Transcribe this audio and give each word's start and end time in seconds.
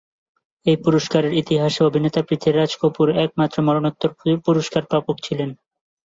এই 0.65 0.77
পুরস্কারের 0.77 1.33
ইতিহাসে 1.33 1.81
অভিনেতা 1.83 2.21
পৃথ্বীরাজ 2.23 2.71
কপূর 2.81 3.07
একমাত্র 3.25 3.57
মরণোত্তর 3.67 4.09
পুরস্কার 4.45 4.83
প্রাপক 4.85 5.15
ছিলেন। 5.25 5.49